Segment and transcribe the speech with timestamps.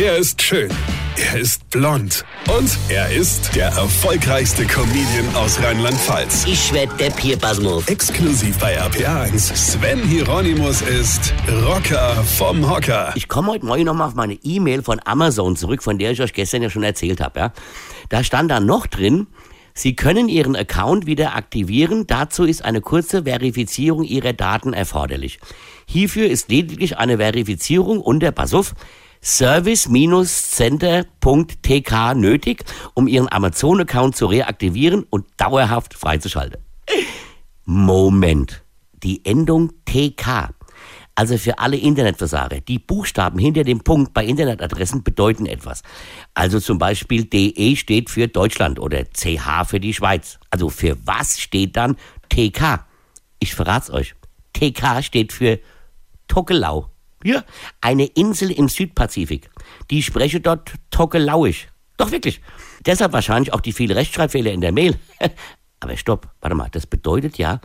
[0.00, 0.70] Er ist schön.
[1.16, 2.24] Er ist blond.
[2.56, 6.46] Und er ist der erfolgreichste Comedian aus Rheinland-Pfalz.
[6.46, 7.88] Ich werd der Pierpasmus.
[7.88, 9.56] Exklusiv bei RPA1.
[9.56, 11.34] Sven Hieronymus ist
[11.66, 13.12] Rocker vom Hocker.
[13.16, 16.32] Ich komme heute Morgen nochmal auf meine E-Mail von Amazon zurück, von der ich euch
[16.32, 17.40] gestern ja schon erzählt habe.
[17.40, 17.52] Ja?
[18.08, 19.26] Da stand da noch drin,
[19.74, 22.06] Sie können Ihren Account wieder aktivieren.
[22.08, 25.38] Dazu ist eine kurze Verifizierung Ihrer Daten erforderlich.
[25.86, 28.74] Hierfür ist lediglich eine Verifizierung unter, pass auf,
[29.22, 32.64] service-center.tk nötig,
[32.94, 36.62] um Ihren Amazon-Account zu reaktivieren und dauerhaft freizuschalten.
[37.64, 38.62] Moment.
[39.02, 40.50] Die Endung TK
[41.18, 42.60] also für alle Internetversager.
[42.60, 45.82] Die Buchstaben hinter dem Punkt bei Internetadressen bedeuten etwas.
[46.32, 50.38] Also zum Beispiel DE steht für Deutschland oder CH für die Schweiz.
[50.48, 51.96] Also für was steht dann
[52.28, 52.86] TK?
[53.40, 54.14] Ich verrat's euch.
[54.52, 55.58] TK steht für
[56.28, 56.88] Tokelau.
[57.24, 57.44] Ja,
[57.80, 59.50] eine Insel im Südpazifik.
[59.90, 61.68] Die spreche dort Tokelauisch.
[61.96, 62.40] Doch wirklich.
[62.86, 64.96] Deshalb wahrscheinlich auch die vielen Rechtschreibfehler in der Mail.
[65.80, 67.60] Aber stopp, warte mal, das bedeutet ja,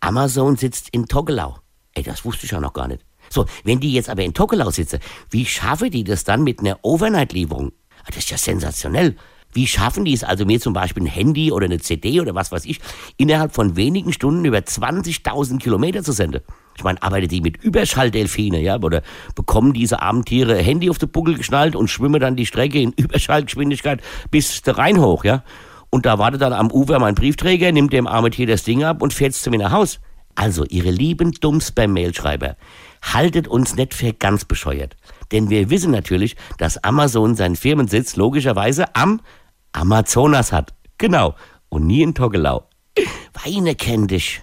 [0.00, 1.58] Amazon sitzt in Tokelau.
[1.94, 3.04] Ey, das wusste ich ja noch gar nicht.
[3.28, 4.98] So, wenn die jetzt aber in Tokelau sitzen,
[5.30, 7.72] wie schaffen die das dann mit einer Overnight-Lieferung?
[8.02, 9.16] Ah, das ist ja sensationell.
[9.52, 12.52] Wie schaffen die es also, mir zum Beispiel ein Handy oder eine CD oder was
[12.52, 12.80] weiß ich,
[13.16, 16.42] innerhalb von wenigen Stunden über 20.000 Kilometer zu senden?
[16.80, 19.02] Ich meine, arbeiten die mit Überschalldelfine, ja, oder
[19.34, 22.92] bekommen diese armen Tiere Handy auf den Buckel geschnallt und schwimmen dann die Strecke in
[22.96, 24.00] Überschallgeschwindigkeit
[24.30, 25.44] bis der Rhein hoch, ja?
[25.90, 29.02] Und da wartet dann am Ufer mein Briefträger, nimmt dem armen Tier das Ding ab
[29.02, 30.00] und fährt zu mir nach Haus.
[30.36, 32.56] Also, ihre lieben dumms beim Mailschreiber,
[33.02, 34.96] haltet uns nicht für ganz bescheuert.
[35.32, 39.20] Denn wir wissen natürlich, dass Amazon seinen Firmensitz logischerweise am
[39.72, 40.72] Amazonas hat.
[40.96, 41.34] Genau.
[41.68, 42.64] Und nie in Togelau.
[43.44, 44.42] Weine kenn dich.